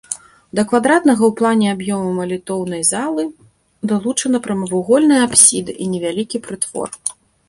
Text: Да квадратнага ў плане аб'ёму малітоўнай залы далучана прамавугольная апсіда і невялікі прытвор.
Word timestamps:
Да 0.59 0.63
квадратнага 0.69 1.21
ў 1.27 1.31
плане 1.41 1.67
аб'ёму 1.75 2.07
малітоўнай 2.19 2.81
залы 2.91 3.25
далучана 3.91 4.41
прамавугольная 4.47 5.21
апсіда 5.27 5.71
і 5.85 5.91
невялікі 5.93 6.37
прытвор. 6.49 6.89